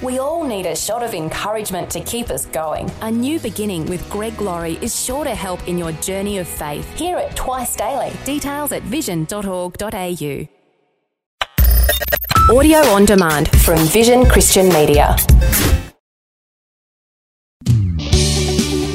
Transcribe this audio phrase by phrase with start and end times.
[0.00, 2.88] We all need a shot of encouragement to keep us going.
[3.00, 6.88] A new beginning with Greg Laurie is sure to help in your journey of faith.
[6.96, 8.12] Hear it twice daily.
[8.24, 10.46] Details at vision.org.au.
[12.56, 15.16] Audio on demand from Vision Christian Media.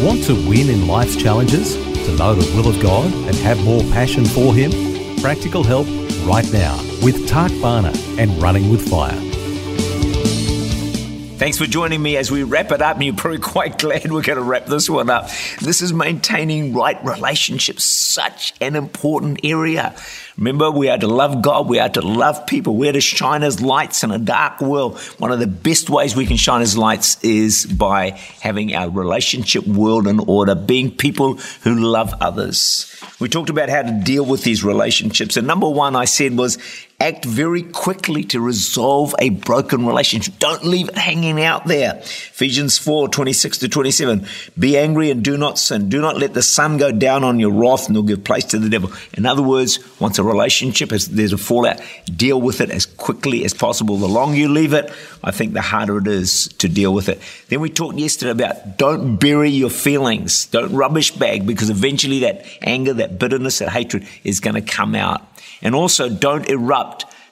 [0.02, 1.76] Want to win in life's challenges?
[1.76, 4.72] To know the will of God and have more passion for Him?
[5.22, 5.86] Practical help
[6.26, 9.32] right now with Tak Bhana and Running with Fire.
[11.44, 12.96] Thanks for joining me as we wrap it up.
[12.96, 15.29] And you're probably quite glad we're going to wrap this one up.
[15.60, 19.93] This is maintaining right relationships, such an important area.
[20.38, 23.43] Remember, we are to love God, we are to love people, we are to shine
[23.43, 24.97] as lights in a dark world.
[25.19, 29.68] One of the best ways we can shine as lights is by having our relationship
[29.68, 32.89] world in order, being people who love others.
[33.19, 35.38] We talked about how to deal with these relationships.
[35.38, 36.58] And number one, I said, was
[37.00, 40.39] act very quickly to resolve a broken relationship.
[40.39, 41.95] Don't leave it hanging out there.
[41.97, 44.25] Ephesians 4 26 to 27.
[44.58, 45.89] Be angry and do not sin.
[45.89, 48.69] Do not let the sun go down on your wrath nor give place to the
[48.69, 48.91] devil.
[49.14, 51.81] In other words, once a relationship is, there's a fallout,
[52.16, 53.97] deal with it as quickly as possible.
[53.97, 54.91] The longer you leave it,
[55.23, 57.19] I think the harder it is to deal with it.
[57.49, 60.45] Then we talked yesterday about don't bury your feelings.
[60.47, 64.95] Don't rubbish bag because eventually that anger, that bitterness, that hatred is going to come
[64.95, 65.21] out.
[65.61, 66.83] And also don't erupt.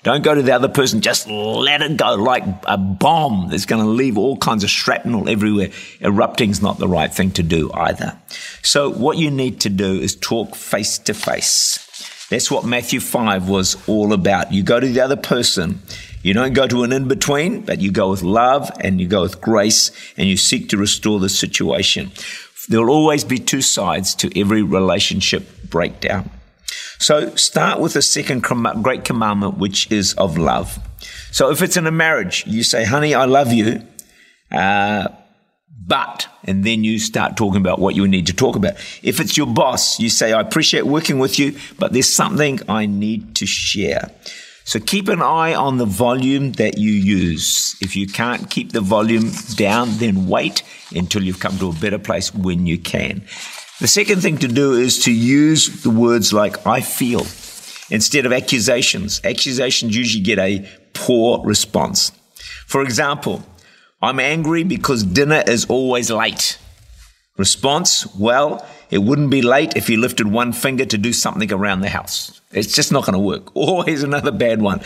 [0.03, 1.01] Don't go to the other person.
[1.01, 5.29] Just let it go like a bomb that's going to leave all kinds of shrapnel
[5.29, 5.69] everywhere.
[5.99, 8.17] Erupting's not the right thing to do either.
[8.63, 11.87] So what you need to do is talk face to face.
[12.31, 14.51] That's what Matthew 5 was all about.
[14.51, 15.81] You go to the other person.
[16.23, 19.21] You don't go to an in between, but you go with love and you go
[19.21, 22.11] with grace and you seek to restore the situation.
[22.69, 26.29] There will always be two sides to every relationship breakdown.
[27.01, 30.77] So start with the second great commandment, which is of love.
[31.31, 33.81] So if it's in a marriage, you say, honey, I love you,
[34.51, 35.07] uh,
[35.83, 38.73] but, and then you start talking about what you need to talk about.
[39.01, 42.85] If it's your boss, you say, I appreciate working with you, but there's something I
[42.85, 44.11] need to share.
[44.63, 47.75] So keep an eye on the volume that you use.
[47.81, 50.61] If you can't keep the volume down, then wait
[50.95, 53.23] until you've come to a better place when you can.
[53.81, 57.21] The second thing to do is to use the words like I feel
[57.89, 59.19] instead of accusations.
[59.23, 62.11] Accusations usually get a poor response.
[62.67, 63.43] For example,
[63.99, 66.59] I'm angry because dinner is always late.
[67.37, 71.81] Response, well, it wouldn't be late if you lifted one finger to do something around
[71.81, 72.39] the house.
[72.51, 73.55] It's just not going to work.
[73.55, 74.81] Always another bad one.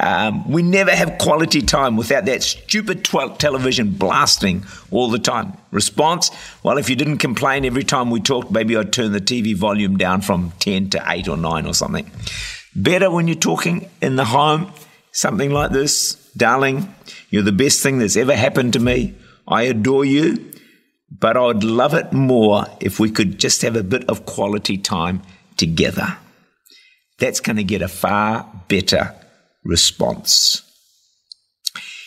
[0.00, 5.56] Um, we never have quality time without that stupid television blasting all the time.
[5.72, 6.30] Response?
[6.62, 9.96] Well, if you didn't complain every time we talked, maybe I'd turn the TV volume
[9.96, 12.08] down from 10 to 8 or 9 or something.
[12.76, 14.72] Better when you're talking in the home,
[15.10, 16.94] something like this Darling,
[17.30, 19.14] you're the best thing that's ever happened to me.
[19.48, 20.52] I adore you,
[21.10, 25.22] but I'd love it more if we could just have a bit of quality time
[25.56, 26.16] together.
[27.18, 29.17] That's going to get a far better
[29.68, 30.62] response.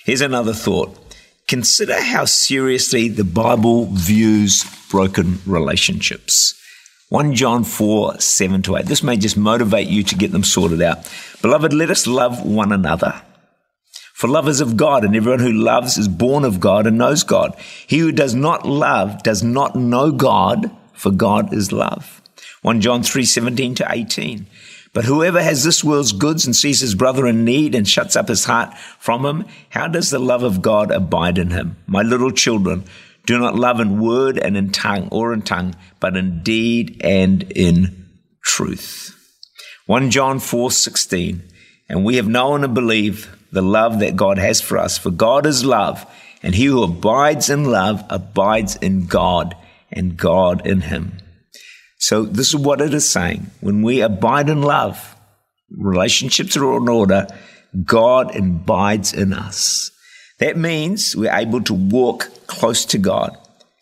[0.04, 0.98] Here's another thought.
[1.48, 6.58] Consider how seriously the Bible views broken relationships.
[7.10, 8.86] 1 John 4 7 to 8.
[8.86, 11.10] This may just motivate you to get them sorted out.
[11.42, 13.22] Beloved, let us love one another.
[14.14, 17.24] For love is of God, and everyone who loves is born of God and knows
[17.24, 17.56] God.
[17.86, 22.22] He who does not love does not know God, for God is love.
[22.62, 24.48] 1 John 3 17 to 18.
[24.94, 28.28] But whoever has this world's goods and sees his brother in need and shuts up
[28.28, 31.78] his heart from him, how does the love of God abide in him?
[31.88, 32.84] My little children,
[33.26, 37.44] do not love in word and in tongue or in tongue, but in deed and
[37.52, 38.10] in
[38.44, 39.16] truth.
[39.86, 41.42] 1 John 4:16
[41.88, 45.46] And we have known and believed the love that God has for us for God
[45.46, 46.06] is love
[46.42, 49.56] and he who abides in love abides in God
[49.92, 51.18] and God in him.
[52.02, 53.52] So this is what it is saying.
[53.62, 55.16] When we abide in love,
[55.70, 57.28] relationships are in order,
[57.86, 59.92] God abides in us.
[60.40, 63.38] That means we're able to walk close to God,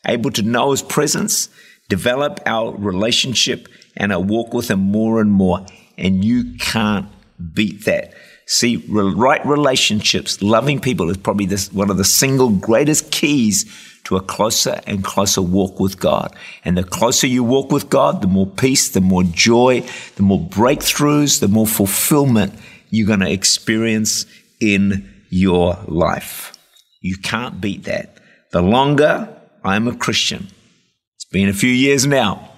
[0.05, 1.47] able to know His presence,
[1.87, 5.65] develop our relationship and our walk with Him more and more.
[5.97, 7.07] And you can't
[7.53, 8.13] beat that.
[8.47, 13.63] See, right relationships, loving people is probably this, one of the single greatest keys
[14.09, 16.35] to a closer and closer walk with God.
[16.65, 20.39] And the closer you walk with God, the more peace, the more joy, the more
[20.39, 22.55] breakthroughs, the more fulfillment
[22.89, 24.25] you're going to experience
[24.59, 26.57] in your life.
[27.01, 28.17] You can't beat that.
[28.51, 29.29] The longer
[29.63, 30.47] I'm a Christian,
[31.15, 32.49] it's been a few years now,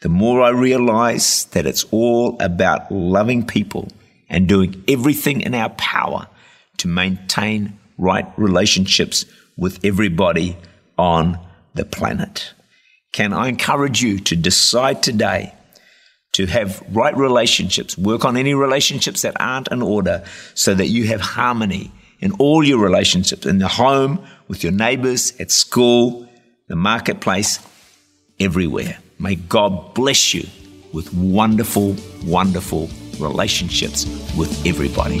[0.00, 3.88] the more I realize that it's all about loving people
[4.30, 6.28] and doing everything in our power
[6.78, 9.26] to maintain right relationships
[9.58, 10.56] with everybody
[10.98, 11.38] on
[11.74, 12.52] the planet.
[13.12, 15.54] Can I encourage you to decide today
[16.32, 20.24] to have right relationships, work on any relationships that aren't in order
[20.54, 25.32] so that you have harmony in all your relationships in the home, with your neighbors,
[25.38, 26.28] at school,
[26.68, 27.60] the marketplace,
[28.40, 28.98] everywhere.
[29.18, 30.46] May God bless you
[30.92, 32.88] with wonderful, wonderful
[33.18, 34.04] relationships
[34.36, 35.20] with everybody.